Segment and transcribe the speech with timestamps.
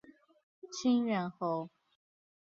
[0.71, 1.69] 清远侯。